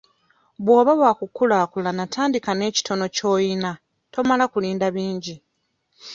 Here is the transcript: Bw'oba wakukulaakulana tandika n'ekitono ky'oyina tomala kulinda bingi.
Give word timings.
Bw'oba 0.63 0.93
wakukulaakulana 1.01 2.03
tandika 2.13 2.51
n'ekitono 2.55 3.05
ky'oyina 3.15 3.71
tomala 4.13 4.43
kulinda 4.51 4.87
bingi. 4.95 5.35